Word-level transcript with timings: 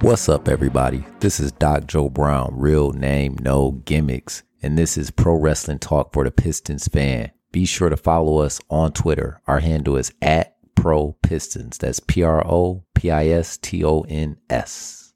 What's 0.00 0.28
up, 0.28 0.46
everybody? 0.46 1.04
This 1.18 1.40
is 1.40 1.50
Doc 1.50 1.88
Joe 1.88 2.08
Brown, 2.08 2.52
real 2.54 2.92
name, 2.92 3.36
no 3.40 3.72
gimmicks, 3.84 4.44
and 4.62 4.78
this 4.78 4.96
is 4.96 5.10
Pro 5.10 5.34
Wrestling 5.34 5.80
Talk 5.80 6.12
for 6.12 6.22
the 6.22 6.30
Pistons 6.30 6.86
fan. 6.86 7.32
Be 7.50 7.64
sure 7.64 7.88
to 7.88 7.96
follow 7.96 8.38
us 8.38 8.60
on 8.70 8.92
Twitter. 8.92 9.40
Our 9.48 9.58
handle 9.58 9.96
is 9.96 10.12
at 10.22 10.54
Pro 10.76 11.16
Pistons. 11.24 11.78
That's 11.78 11.98
P 11.98 12.22
R 12.22 12.46
O 12.46 12.84
P 12.94 13.10
I 13.10 13.26
S 13.26 13.56
T 13.56 13.84
O 13.84 14.02
N 14.02 14.36
S. 14.48 15.14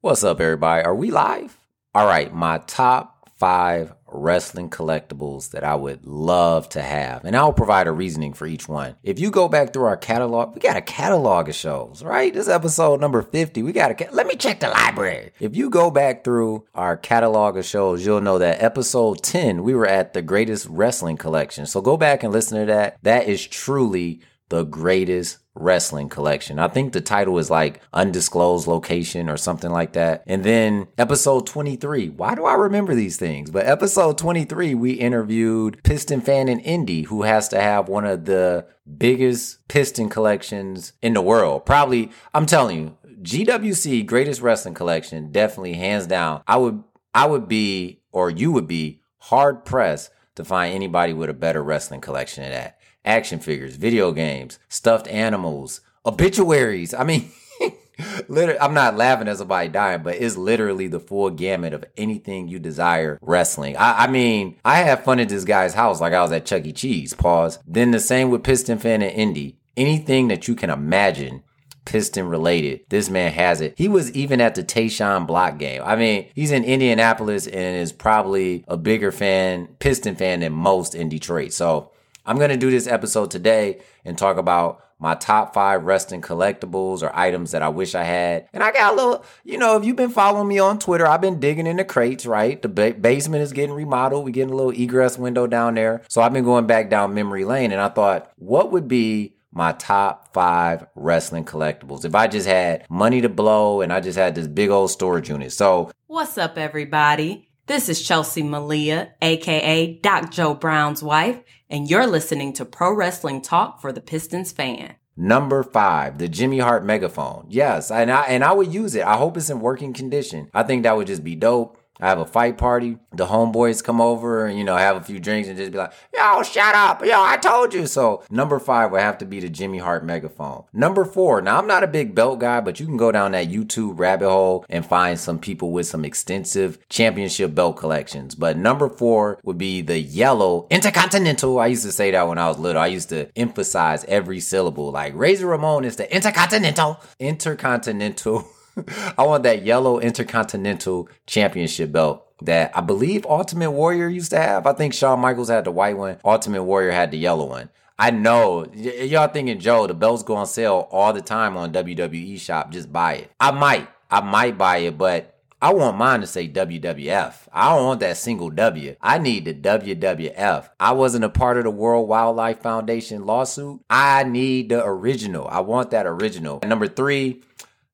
What's 0.00 0.24
up, 0.24 0.40
everybody? 0.40 0.84
Are 0.84 0.94
we 0.94 1.12
live? 1.12 1.56
All 1.94 2.08
right, 2.08 2.34
my 2.34 2.58
top 2.66 3.30
five 3.36 3.94
wrestling 4.14 4.70
collectibles 4.70 5.50
that 5.50 5.64
I 5.64 5.74
would 5.74 6.06
love 6.06 6.68
to 6.70 6.82
have. 6.82 7.24
And 7.24 7.36
I'll 7.36 7.52
provide 7.52 7.86
a 7.86 7.92
reasoning 7.92 8.32
for 8.32 8.46
each 8.46 8.68
one. 8.68 8.96
If 9.02 9.18
you 9.18 9.30
go 9.30 9.48
back 9.48 9.72
through 9.72 9.84
our 9.84 9.96
catalog, 9.96 10.54
we 10.54 10.60
got 10.60 10.76
a 10.76 10.82
catalog 10.82 11.48
of 11.48 11.54
shows, 11.54 12.02
right? 12.02 12.32
This 12.32 12.48
episode 12.48 13.00
number 13.00 13.22
50. 13.22 13.62
We 13.62 13.72
got 13.72 14.00
a 14.00 14.08
let 14.12 14.26
me 14.26 14.36
check 14.36 14.60
the 14.60 14.68
library. 14.68 15.32
If 15.40 15.56
you 15.56 15.70
go 15.70 15.90
back 15.90 16.24
through 16.24 16.66
our 16.74 16.96
catalog 16.96 17.56
of 17.56 17.64
shows, 17.64 18.04
you'll 18.06 18.20
know 18.20 18.38
that 18.38 18.62
episode 18.62 19.22
10, 19.22 19.62
we 19.62 19.74
were 19.74 19.86
at 19.86 20.14
the 20.14 20.22
greatest 20.22 20.66
wrestling 20.68 21.16
collection. 21.16 21.66
So 21.66 21.80
go 21.80 21.96
back 21.96 22.22
and 22.22 22.32
listen 22.32 22.60
to 22.60 22.66
that. 22.66 22.98
That 23.02 23.28
is 23.28 23.46
truly 23.46 24.20
the 24.48 24.64
greatest 24.64 25.38
wrestling 25.54 26.08
collection. 26.08 26.58
I 26.58 26.68
think 26.68 26.92
the 26.92 27.00
title 27.00 27.38
is 27.38 27.50
like 27.50 27.80
undisclosed 27.92 28.66
location 28.66 29.28
or 29.28 29.36
something 29.36 29.70
like 29.70 29.92
that. 29.92 30.24
And 30.26 30.42
then 30.42 30.88
episode 30.98 31.46
23. 31.46 32.10
Why 32.10 32.34
do 32.34 32.44
I 32.44 32.54
remember 32.54 32.94
these 32.94 33.16
things? 33.16 33.50
But 33.50 33.66
episode 33.66 34.18
23, 34.18 34.74
we 34.74 34.92
interviewed 34.92 35.82
Piston 35.84 36.20
fan 36.20 36.48
in 36.48 36.60
Indy 36.60 37.02
who 37.02 37.22
has 37.22 37.48
to 37.48 37.60
have 37.60 37.88
one 37.88 38.04
of 38.04 38.24
the 38.24 38.66
biggest 38.98 39.66
piston 39.68 40.08
collections 40.08 40.92
in 41.00 41.14
the 41.14 41.22
world. 41.22 41.64
Probably, 41.64 42.10
I'm 42.34 42.46
telling 42.46 42.78
you, 42.78 42.98
GWC 43.22 44.04
greatest 44.06 44.42
wrestling 44.42 44.74
collection, 44.74 45.32
definitely 45.32 45.74
hands 45.74 46.06
down. 46.06 46.42
I 46.46 46.56
would 46.56 46.82
I 47.14 47.26
would 47.26 47.48
be 47.48 48.02
or 48.12 48.28
you 48.28 48.52
would 48.52 48.66
be 48.66 49.00
hard 49.18 49.64
pressed 49.64 50.10
to 50.34 50.44
find 50.44 50.74
anybody 50.74 51.12
with 51.12 51.30
a 51.30 51.34
better 51.34 51.62
wrestling 51.62 52.00
collection 52.00 52.42
than 52.42 52.52
that 52.52 52.78
action 53.04 53.38
figures, 53.38 53.76
video 53.76 54.12
games, 54.12 54.58
stuffed 54.68 55.08
animals, 55.08 55.80
obituaries. 56.06 56.94
I 56.94 57.04
mean, 57.04 57.30
literally, 58.28 58.58
I'm 58.60 58.74
not 58.74 58.96
laughing 58.96 59.28
at 59.28 59.38
somebody 59.38 59.68
dying, 59.68 60.02
but 60.02 60.16
it's 60.16 60.36
literally 60.36 60.88
the 60.88 61.00
full 61.00 61.30
gamut 61.30 61.72
of 61.72 61.84
anything 61.96 62.48
you 62.48 62.58
desire 62.58 63.18
wrestling. 63.20 63.76
I, 63.76 64.04
I, 64.04 64.06
mean, 64.08 64.56
I 64.64 64.78
had 64.78 65.04
fun 65.04 65.20
at 65.20 65.28
this 65.28 65.44
guy's 65.44 65.74
house 65.74 66.00
like 66.00 66.12
I 66.12 66.22
was 66.22 66.32
at 66.32 66.46
Chuck 66.46 66.64
E. 66.64 66.72
Cheese. 66.72 67.14
Pause. 67.14 67.58
Then 67.66 67.90
the 67.90 68.00
same 68.00 68.30
with 68.30 68.44
Piston 68.44 68.78
Fan 68.78 69.02
and 69.02 69.12
Indy. 69.12 69.58
Anything 69.76 70.28
that 70.28 70.46
you 70.46 70.54
can 70.54 70.70
imagine 70.70 71.42
Piston 71.84 72.28
related. 72.28 72.80
This 72.88 73.10
man 73.10 73.32
has 73.32 73.60
it. 73.60 73.74
He 73.76 73.88
was 73.88 74.10
even 74.12 74.40
at 74.40 74.54
the 74.54 74.64
Tayshaun 74.64 75.26
Block 75.26 75.58
game. 75.58 75.82
I 75.84 75.96
mean, 75.96 76.28
he's 76.34 76.52
in 76.52 76.64
Indianapolis 76.64 77.46
and 77.46 77.76
is 77.76 77.92
probably 77.92 78.64
a 78.68 78.76
bigger 78.76 79.12
fan, 79.12 79.68
Piston 79.78 80.16
fan 80.16 80.40
than 80.40 80.52
most 80.52 80.94
in 80.94 81.08
Detroit. 81.08 81.52
So 81.52 81.90
I'm 82.24 82.38
going 82.38 82.50
to 82.50 82.56
do 82.56 82.70
this 82.70 82.86
episode 82.86 83.30
today 83.30 83.80
and 84.04 84.16
talk 84.16 84.38
about 84.38 84.82
my 84.98 85.14
top 85.14 85.52
five 85.52 85.84
wrestling 85.84 86.22
collectibles 86.22 87.02
or 87.02 87.14
items 87.14 87.50
that 87.50 87.62
I 87.62 87.68
wish 87.68 87.94
I 87.94 88.04
had. 88.04 88.48
And 88.52 88.62
I 88.62 88.72
got 88.72 88.94
a 88.94 88.96
little, 88.96 89.24
you 89.44 89.58
know, 89.58 89.76
if 89.76 89.84
you've 89.84 89.96
been 89.96 90.10
following 90.10 90.48
me 90.48 90.58
on 90.58 90.78
Twitter, 90.78 91.06
I've 91.06 91.20
been 91.20 91.40
digging 91.40 91.66
in 91.66 91.76
the 91.76 91.84
crates, 91.84 92.24
right? 92.24 92.60
The 92.62 92.68
ba- 92.68 92.94
basement 92.94 93.42
is 93.42 93.52
getting 93.52 93.74
remodeled. 93.74 94.24
We're 94.24 94.30
getting 94.30 94.52
a 94.52 94.56
little 94.56 94.72
egress 94.72 95.18
window 95.18 95.46
down 95.46 95.74
there. 95.74 96.02
So 96.08 96.22
I've 96.22 96.32
been 96.32 96.44
going 96.44 96.66
back 96.66 96.88
down 96.88 97.12
memory 97.12 97.44
lane 97.44 97.72
and 97.72 97.80
I 97.80 97.88
thought, 97.88 98.32
what 98.36 98.72
would 98.72 98.88
be 98.88 99.36
my 99.52 99.72
top 99.72 100.32
five 100.32 100.86
wrestling 100.96 101.44
collectibles 101.44 102.04
if 102.04 102.14
I 102.14 102.26
just 102.26 102.46
had 102.46 102.84
money 102.90 103.20
to 103.20 103.28
blow 103.28 103.82
and 103.82 103.92
I 103.92 104.00
just 104.00 104.18
had 104.18 104.34
this 104.34 104.48
big 104.48 104.70
old 104.70 104.90
storage 104.90 105.28
unit. 105.28 105.52
So, 105.52 105.92
what's 106.08 106.36
up, 106.36 106.58
everybody? 106.58 107.48
This 107.66 107.88
is 107.88 108.02
Chelsea 108.02 108.42
Malia, 108.42 109.14
aka 109.22 109.94
Doc 110.02 110.30
Joe 110.30 110.52
Brown's 110.52 111.02
wife, 111.02 111.40
and 111.70 111.88
you're 111.88 112.06
listening 112.06 112.52
to 112.54 112.66
Pro 112.66 112.92
Wrestling 112.92 113.40
Talk 113.40 113.80
for 113.80 113.90
the 113.90 114.02
Pistons 114.02 114.52
fan. 114.52 114.96
Number 115.16 115.62
five, 115.62 116.18
the 116.18 116.28
Jimmy 116.28 116.58
Hart 116.58 116.84
megaphone. 116.84 117.46
Yes, 117.48 117.90
and 117.90 118.10
I 118.10 118.24
and 118.24 118.44
I 118.44 118.52
would 118.52 118.74
use 118.74 118.94
it. 118.94 119.06
I 119.06 119.16
hope 119.16 119.38
it's 119.38 119.48
in 119.48 119.60
working 119.60 119.94
condition. 119.94 120.50
I 120.52 120.62
think 120.62 120.82
that 120.82 120.94
would 120.94 121.06
just 121.06 121.24
be 121.24 121.36
dope. 121.36 121.78
I 122.00 122.08
have 122.08 122.18
a 122.18 122.24
fight 122.26 122.58
party. 122.58 122.98
The 123.12 123.26
homeboys 123.26 123.82
come 123.82 124.00
over 124.00 124.46
and, 124.46 124.58
you 124.58 124.64
know, 124.64 124.76
have 124.76 124.96
a 124.96 125.02
few 125.02 125.20
drinks 125.20 125.48
and 125.48 125.56
just 125.56 125.72
be 125.72 125.78
like, 125.78 125.92
yo, 126.12 126.42
shut 126.42 126.74
up. 126.74 127.04
Yo, 127.04 127.14
I 127.14 127.36
told 127.36 127.72
you. 127.72 127.86
So 127.86 128.24
number 128.30 128.58
five 128.58 128.90
would 128.90 129.00
have 129.00 129.18
to 129.18 129.24
be 129.24 129.40
the 129.40 129.48
Jimmy 129.48 129.78
Hart 129.78 130.04
megaphone. 130.04 130.64
Number 130.72 131.04
four, 131.04 131.40
now 131.40 131.58
I'm 131.58 131.66
not 131.66 131.84
a 131.84 131.88
big 131.88 132.14
belt 132.14 132.40
guy, 132.40 132.60
but 132.60 132.80
you 132.80 132.86
can 132.86 132.96
go 132.96 133.12
down 133.12 133.32
that 133.32 133.48
YouTube 133.48 133.98
rabbit 133.98 134.28
hole 134.28 134.64
and 134.68 134.84
find 134.84 135.18
some 135.18 135.38
people 135.38 135.70
with 135.70 135.86
some 135.86 136.04
extensive 136.04 136.78
championship 136.88 137.54
belt 137.54 137.76
collections. 137.76 138.34
But 138.34 138.56
number 138.56 138.88
four 138.88 139.38
would 139.44 139.58
be 139.58 139.80
the 139.80 139.98
yellow 139.98 140.66
Intercontinental. 140.70 141.58
I 141.60 141.68
used 141.68 141.84
to 141.84 141.92
say 141.92 142.10
that 142.10 142.28
when 142.28 142.38
I 142.38 142.48
was 142.48 142.58
little. 142.58 142.82
I 142.82 142.88
used 142.88 143.10
to 143.10 143.28
emphasize 143.36 144.04
every 144.06 144.40
syllable. 144.40 144.90
Like 144.90 145.14
Razor 145.14 145.46
Ramon 145.46 145.84
is 145.84 145.96
the 145.96 146.12
Intercontinental. 146.12 147.00
Intercontinental. 147.18 148.48
I 149.18 149.24
want 149.24 149.42
that 149.44 149.64
yellow 149.64 150.00
Intercontinental 150.00 151.08
Championship 151.26 151.92
belt 151.92 152.26
that 152.42 152.76
I 152.76 152.80
believe 152.80 153.24
Ultimate 153.26 153.70
Warrior 153.70 154.08
used 154.08 154.30
to 154.30 154.38
have. 154.38 154.66
I 154.66 154.72
think 154.72 154.94
Shawn 154.94 155.20
Michaels 155.20 155.48
had 155.48 155.64
the 155.64 155.70
white 155.70 155.96
one. 155.96 156.18
Ultimate 156.24 156.64
Warrior 156.64 156.90
had 156.90 157.10
the 157.10 157.18
yellow 157.18 157.46
one. 157.46 157.70
I 157.98 158.10
know 158.10 158.66
y- 158.74 158.90
y'all 159.04 159.28
thinking 159.28 159.60
Joe, 159.60 159.86
the 159.86 159.94
belts 159.94 160.22
go 160.24 160.34
on 160.34 160.46
sale 160.46 160.88
all 160.90 161.12
the 161.12 161.22
time 161.22 161.56
on 161.56 161.72
WWE 161.72 162.38
Shop. 162.40 162.72
Just 162.72 162.92
buy 162.92 163.14
it. 163.14 163.30
I 163.38 163.52
might, 163.52 163.88
I 164.10 164.20
might 164.20 164.58
buy 164.58 164.78
it, 164.78 164.98
but 164.98 165.30
I 165.62 165.72
want 165.72 165.96
mine 165.96 166.20
to 166.20 166.26
say 166.26 166.48
WWF. 166.48 167.34
I 167.52 167.74
don't 167.74 167.86
want 167.86 168.00
that 168.00 168.16
single 168.16 168.50
W. 168.50 168.96
I 169.00 169.18
need 169.18 169.44
the 169.46 169.54
WWF. 169.54 170.68
I 170.78 170.92
wasn't 170.92 171.24
a 171.24 171.28
part 171.30 171.56
of 171.56 171.64
the 171.64 171.70
World 171.70 172.08
Wildlife 172.08 172.60
Foundation 172.60 173.24
lawsuit. 173.24 173.80
I 173.88 174.24
need 174.24 174.68
the 174.68 174.84
original. 174.84 175.46
I 175.48 175.60
want 175.60 175.90
that 175.92 176.06
original. 176.06 176.60
number 176.64 176.88
three. 176.88 177.42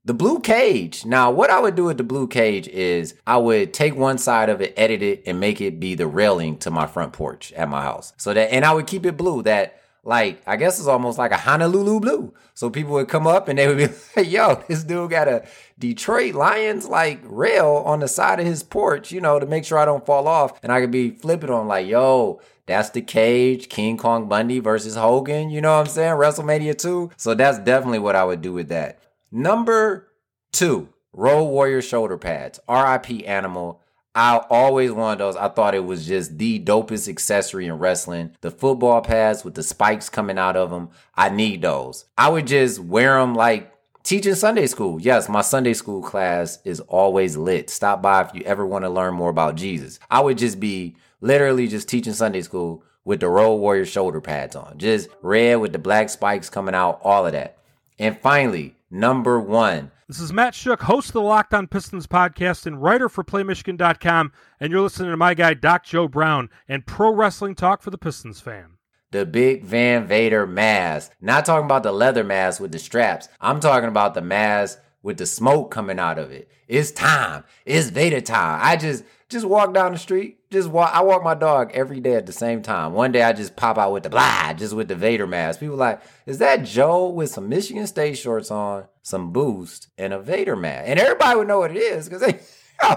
The 0.02 0.14
blue 0.14 0.40
cage. 0.40 1.04
Now, 1.04 1.30
what 1.30 1.50
I 1.50 1.60
would 1.60 1.74
do 1.74 1.84
with 1.84 1.98
the 1.98 2.04
blue 2.04 2.26
cage 2.26 2.66
is 2.68 3.14
I 3.26 3.36
would 3.36 3.74
take 3.74 3.94
one 3.94 4.16
side 4.16 4.48
of 4.48 4.62
it, 4.62 4.72
edit 4.74 5.02
it, 5.02 5.22
and 5.26 5.38
make 5.38 5.60
it 5.60 5.78
be 5.78 5.94
the 5.94 6.06
railing 6.06 6.56
to 6.58 6.70
my 6.70 6.86
front 6.86 7.12
porch 7.12 7.52
at 7.52 7.68
my 7.68 7.82
house. 7.82 8.14
So 8.16 8.32
that, 8.32 8.50
and 8.50 8.64
I 8.64 8.72
would 8.72 8.86
keep 8.86 9.04
it 9.04 9.18
blue. 9.18 9.42
That, 9.42 9.78
like, 10.02 10.40
I 10.46 10.56
guess 10.56 10.78
it's 10.78 10.88
almost 10.88 11.18
like 11.18 11.32
a 11.32 11.36
Honolulu 11.36 12.00
blue. 12.00 12.32
So 12.54 12.70
people 12.70 12.92
would 12.92 13.08
come 13.08 13.26
up 13.26 13.48
and 13.48 13.58
they 13.58 13.68
would 13.68 13.76
be 13.76 13.88
like, 14.16 14.30
yo, 14.30 14.64
this 14.68 14.84
dude 14.84 15.10
got 15.10 15.28
a 15.28 15.46
Detroit 15.78 16.34
Lions 16.34 16.88
like 16.88 17.20
rail 17.24 17.82
on 17.84 18.00
the 18.00 18.08
side 18.08 18.40
of 18.40 18.46
his 18.46 18.62
porch, 18.62 19.12
you 19.12 19.20
know, 19.20 19.38
to 19.38 19.44
make 19.44 19.66
sure 19.66 19.76
I 19.76 19.84
don't 19.84 20.06
fall 20.06 20.26
off. 20.26 20.58
And 20.62 20.72
I 20.72 20.80
could 20.80 20.90
be 20.90 21.10
flipping 21.10 21.50
on 21.50 21.68
like, 21.68 21.86
yo, 21.86 22.40
that's 22.64 22.88
the 22.90 23.02
cage, 23.02 23.68
King 23.68 23.98
Kong 23.98 24.30
Bundy 24.30 24.60
versus 24.60 24.96
Hogan, 24.96 25.50
you 25.50 25.60
know 25.60 25.74
what 25.76 25.80
I'm 25.80 25.92
saying? 25.92 26.14
WrestleMania 26.14 26.78
2. 26.78 27.10
So 27.18 27.34
that's 27.34 27.58
definitely 27.58 27.98
what 27.98 28.16
I 28.16 28.24
would 28.24 28.40
do 28.40 28.54
with 28.54 28.68
that. 28.68 28.98
Number 29.32 30.08
two, 30.52 30.88
Road 31.12 31.44
Warrior 31.44 31.82
shoulder 31.82 32.18
pads. 32.18 32.58
RIP 32.68 33.28
Animal. 33.28 33.80
I 34.12 34.38
always 34.50 34.90
wanted 34.90 35.20
those. 35.20 35.36
I 35.36 35.48
thought 35.48 35.76
it 35.76 35.84
was 35.84 36.04
just 36.04 36.36
the 36.36 36.58
dopest 36.58 37.08
accessory 37.08 37.66
in 37.66 37.78
wrestling. 37.78 38.36
The 38.40 38.50
football 38.50 39.00
pads 39.02 39.44
with 39.44 39.54
the 39.54 39.62
spikes 39.62 40.08
coming 40.08 40.36
out 40.36 40.56
of 40.56 40.70
them. 40.70 40.90
I 41.14 41.28
need 41.28 41.62
those. 41.62 42.06
I 42.18 42.28
would 42.28 42.48
just 42.48 42.80
wear 42.80 43.20
them 43.20 43.36
like 43.36 43.72
teaching 44.02 44.34
Sunday 44.34 44.66
school. 44.66 45.00
Yes, 45.00 45.28
my 45.28 45.42
Sunday 45.42 45.74
school 45.74 46.02
class 46.02 46.58
is 46.64 46.80
always 46.80 47.36
lit. 47.36 47.70
Stop 47.70 48.02
by 48.02 48.22
if 48.22 48.34
you 48.34 48.42
ever 48.42 48.66
want 48.66 48.84
to 48.84 48.90
learn 48.90 49.14
more 49.14 49.30
about 49.30 49.54
Jesus. 49.54 50.00
I 50.10 50.20
would 50.20 50.38
just 50.38 50.58
be 50.58 50.96
literally 51.20 51.68
just 51.68 51.88
teaching 51.88 52.14
Sunday 52.14 52.42
school 52.42 52.82
with 53.04 53.20
the 53.20 53.28
Road 53.28 53.56
Warrior 53.56 53.86
shoulder 53.86 54.20
pads 54.20 54.56
on, 54.56 54.76
just 54.76 55.08
red 55.22 55.56
with 55.56 55.72
the 55.72 55.78
black 55.78 56.10
spikes 56.10 56.50
coming 56.50 56.74
out, 56.74 57.00
all 57.04 57.26
of 57.26 57.32
that. 57.32 57.58
And 57.98 58.18
finally, 58.18 58.74
number 58.90 59.40
one. 59.40 59.90
This 60.08 60.20
is 60.20 60.32
Matt 60.32 60.54
Shook, 60.54 60.82
host 60.82 61.08
of 61.08 61.12
the 61.14 61.20
Locked 61.20 61.54
On 61.54 61.66
Pistons 61.66 62.06
podcast 62.06 62.66
and 62.66 62.82
writer 62.82 63.08
for 63.08 63.22
PlayMichigan.com, 63.22 64.32
and 64.58 64.72
you're 64.72 64.80
listening 64.80 65.10
to 65.10 65.16
my 65.16 65.34
guy 65.34 65.54
Doc 65.54 65.84
Joe 65.84 66.08
Brown 66.08 66.50
and 66.68 66.84
pro 66.84 67.12
wrestling 67.14 67.54
talk 67.54 67.82
for 67.82 67.90
the 67.90 67.98
Pistons 67.98 68.40
fan 68.40 68.78
the 69.10 69.26
big 69.26 69.64
Van 69.64 70.06
Vader 70.06 70.46
mask. 70.46 71.12
Not 71.20 71.44
talking 71.44 71.64
about 71.64 71.82
the 71.82 71.92
leather 71.92 72.24
mask 72.24 72.60
with 72.60 72.72
the 72.72 72.78
straps. 72.78 73.28
I'm 73.40 73.60
talking 73.60 73.88
about 73.88 74.14
the 74.14 74.22
mask 74.22 74.78
with 75.02 75.18
the 75.18 75.26
smoke 75.26 75.70
coming 75.70 75.98
out 75.98 76.18
of 76.18 76.30
it. 76.30 76.48
It's 76.68 76.90
time. 76.90 77.44
It's 77.64 77.90
Vader 77.90 78.20
time. 78.20 78.60
I 78.62 78.76
just 78.76 79.04
just 79.28 79.46
walk 79.46 79.72
down 79.72 79.92
the 79.92 79.98
street. 79.98 80.38
Just 80.50 80.68
walk. 80.68 80.90
I 80.92 81.02
walk 81.02 81.22
my 81.22 81.34
dog 81.34 81.70
every 81.72 82.00
day 82.00 82.14
at 82.14 82.26
the 82.26 82.32
same 82.32 82.62
time. 82.62 82.92
One 82.92 83.12
day 83.12 83.22
I 83.22 83.32
just 83.32 83.56
pop 83.56 83.78
out 83.78 83.92
with 83.92 84.02
the 84.02 84.10
blah, 84.10 84.52
just 84.52 84.74
with 84.74 84.88
the 84.88 84.96
Vader 84.96 85.26
mask. 85.26 85.60
People 85.60 85.76
like, 85.76 86.00
is 86.26 86.38
that 86.38 86.64
Joe 86.64 87.08
with 87.08 87.30
some 87.30 87.48
Michigan 87.48 87.86
State 87.86 88.18
shorts 88.18 88.50
on, 88.50 88.86
some 89.02 89.32
boost, 89.32 89.88
and 89.96 90.12
a 90.12 90.20
Vader 90.20 90.56
mask? 90.56 90.88
And 90.88 90.98
everybody 90.98 91.38
would 91.38 91.48
know 91.48 91.60
what 91.60 91.70
it 91.70 91.78
is 91.78 92.08
because 92.08 92.22
they. 92.22 92.40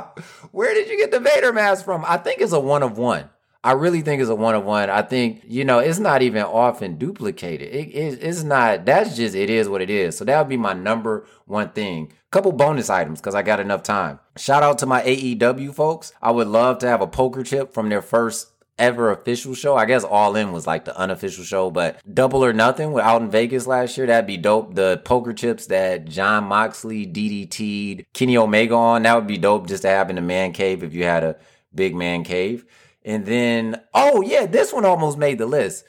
where 0.51 0.73
did 0.73 0.89
you 0.89 0.97
get 0.97 1.11
the 1.11 1.19
Vader 1.19 1.51
mask 1.51 1.85
from? 1.85 2.03
I 2.07 2.17
think 2.17 2.41
it's 2.41 2.53
a 2.53 2.59
one 2.59 2.83
of 2.83 2.97
one. 2.97 3.29
I 3.63 3.71
really 3.71 4.01
think 4.01 4.21
it's 4.21 4.30
a 4.30 4.36
one 4.36 4.56
of 4.56 4.65
one. 4.65 4.89
I 4.89 5.01
think, 5.04 5.44
you 5.48 5.63
know, 5.63 5.80
it's 5.80 6.00
not 6.00 6.21
even 6.21 6.44
often 6.44 6.98
duplicated. 6.98 7.69
It, 7.74 7.88
it, 7.95 8.19
it's 8.21 8.44
not, 8.44 8.86
that's 8.86 9.15
just, 9.15 9.36
it 9.36 9.50
is 9.50 9.69
what 9.69 9.81
it 9.81 9.89
is. 9.89 10.18
So 10.18 10.25
that 10.25 10.38
would 10.38 10.50
be 10.50 10.57
my 10.57 10.74
number 10.74 11.25
one 11.45 11.69
thing. 11.69 12.12
Couple 12.30 12.51
bonus 12.51 12.89
items 12.89 13.21
because 13.21 13.36
I 13.36 13.42
got 13.42 13.62
enough 13.62 13.83
time. 13.83 14.19
Shout 14.38 14.63
out 14.63 14.80
to 14.80 14.86
my 14.86 15.01
AEW 15.04 15.74
folks. 15.74 16.12
I 16.21 16.31
would 16.31 16.48
love 16.48 16.80
to 16.80 16.88
have 16.88 17.00
a 17.01 17.07
poker 17.07 17.44
chip 17.44 17.74
from 17.74 17.88
their 17.88 18.01
first 18.01 18.50
ever 18.77 19.12
official 19.12 19.54
show. 19.54 19.75
I 19.75 19.86
guess 19.86 20.04
All 20.04 20.36
In 20.36 20.51
was 20.51 20.68
like 20.68 20.83
the 20.83 20.98
unofficial 20.98 21.44
show, 21.44 21.69
but 21.69 22.01
Double 22.12 22.44
or 22.44 22.54
Nothing 22.54 22.92
with 22.92 23.04
out 23.04 23.21
in 23.21 23.30
Vegas 23.30 23.68
last 23.68 23.98
year, 23.98 24.07
that'd 24.07 24.27
be 24.27 24.38
dope. 24.38 24.75
The 24.75 25.01
poker 25.06 25.31
chips 25.31 25.68
that 25.68 26.06
Jon 26.06 26.45
Moxley 26.45 27.06
DDT'd 27.06 28.06
Kenny 28.13 28.36
Omega 28.36 28.75
on, 28.75 29.04
that 29.04 29.15
would 29.15 29.27
be 29.27 29.38
dope 29.38 29.68
just 29.68 29.83
to 29.83 29.89
have 29.89 30.10
in 30.10 30.15
the 30.15 30.21
man 30.21 30.51
cave 30.51 30.83
if 30.83 30.94
you 30.94 31.04
had 31.04 31.24
a 31.24 31.38
big 31.74 31.95
man 31.95 32.24
cave. 32.24 32.65
And 33.05 33.25
then, 33.25 33.81
oh 33.94 34.21
yeah, 34.21 34.45
this 34.45 34.71
one 34.73 34.85
almost 34.85 35.17
made 35.17 35.38
the 35.38 35.45
list. 35.45 35.85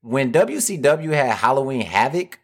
When 0.00 0.32
WCW 0.32 1.12
had 1.12 1.32
Halloween 1.32 1.82
Havoc, 1.82 2.38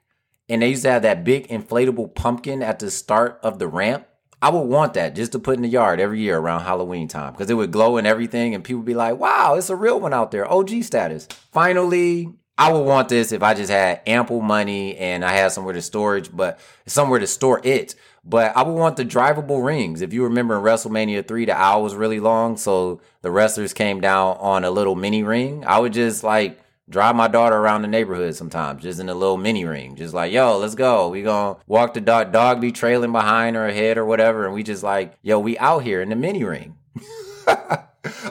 and 0.48 0.62
they 0.62 0.70
used 0.70 0.82
to 0.82 0.90
have 0.90 1.02
that 1.02 1.24
big 1.24 1.48
inflatable 1.48 2.14
pumpkin 2.14 2.62
at 2.62 2.78
the 2.78 2.90
start 2.90 3.38
of 3.42 3.58
the 3.58 3.68
ramp, 3.68 4.06
I 4.42 4.50
would 4.50 4.62
want 4.62 4.94
that 4.94 5.14
just 5.14 5.32
to 5.32 5.38
put 5.38 5.56
in 5.56 5.62
the 5.62 5.68
yard 5.68 6.00
every 6.00 6.20
year 6.20 6.38
around 6.38 6.62
Halloween 6.62 7.08
time 7.08 7.32
because 7.32 7.48
it 7.48 7.54
would 7.54 7.70
glow 7.70 7.96
and 7.96 8.06
everything, 8.06 8.54
and 8.54 8.62
people 8.62 8.80
would 8.80 8.86
be 8.86 8.94
like, 8.94 9.18
"Wow, 9.18 9.54
it's 9.54 9.70
a 9.70 9.76
real 9.76 9.98
one 9.98 10.12
out 10.12 10.30
there." 10.32 10.50
OG 10.50 10.82
status. 10.82 11.26
Finally, 11.50 12.28
I 12.58 12.72
would 12.72 12.84
want 12.84 13.08
this 13.08 13.32
if 13.32 13.42
I 13.42 13.54
just 13.54 13.70
had 13.70 14.02
ample 14.06 14.40
money 14.40 14.96
and 14.96 15.24
I 15.24 15.32
had 15.32 15.52
somewhere 15.52 15.72
to 15.72 15.82
storage, 15.82 16.30
but 16.34 16.60
somewhere 16.86 17.18
to 17.18 17.26
store 17.26 17.60
it. 17.64 17.94
But 18.26 18.56
I 18.56 18.62
would 18.62 18.72
want 18.72 18.96
the 18.96 19.04
drivable 19.04 19.64
rings. 19.64 20.00
If 20.00 20.14
you 20.14 20.24
remember 20.24 20.56
in 20.56 20.62
WrestleMania 20.62 21.28
3, 21.28 21.44
the 21.44 21.56
aisle 21.56 21.82
was 21.82 21.94
really 21.94 22.20
long. 22.20 22.56
So 22.56 23.00
the 23.20 23.30
wrestlers 23.30 23.74
came 23.74 24.00
down 24.00 24.38
on 24.38 24.64
a 24.64 24.70
little 24.70 24.94
mini 24.94 25.22
ring. 25.22 25.64
I 25.66 25.78
would 25.78 25.92
just 25.92 26.24
like 26.24 26.58
drive 26.88 27.16
my 27.16 27.28
daughter 27.28 27.56
around 27.56 27.82
the 27.82 27.88
neighborhood 27.88 28.34
sometimes, 28.34 28.82
just 28.82 28.98
in 28.98 29.08
a 29.08 29.14
little 29.14 29.36
mini 29.36 29.64
ring. 29.66 29.96
Just 29.96 30.14
like, 30.14 30.32
yo, 30.32 30.58
let's 30.58 30.74
go. 30.74 31.10
We 31.10 31.22
gonna 31.22 31.58
walk 31.66 31.92
the 31.94 32.00
dog, 32.00 32.32
dog 32.32 32.60
be 32.62 32.72
trailing 32.72 33.12
behind 33.12 33.56
or 33.56 33.66
ahead 33.66 33.98
or 33.98 34.06
whatever. 34.06 34.46
And 34.46 34.54
we 34.54 34.62
just 34.62 34.82
like, 34.82 35.14
yo, 35.22 35.38
we 35.38 35.58
out 35.58 35.82
here 35.82 36.00
in 36.00 36.08
the 36.08 36.16
mini 36.16 36.44
ring. 36.44 36.76
All 37.46 37.86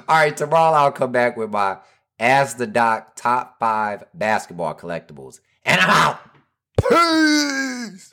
right, 0.07 0.35
tomorrow 0.35 0.75
I'll 0.75 0.91
come 0.91 1.11
back 1.11 1.37
with 1.37 1.51
my 1.51 1.77
Ask 2.19 2.57
the 2.57 2.67
Doc 2.67 3.15
top 3.15 3.59
five 3.59 4.03
basketball 4.13 4.75
collectibles. 4.75 5.39
And 5.65 5.81
I'm 5.81 5.89
out. 5.89 6.19
Peace. 6.77 8.12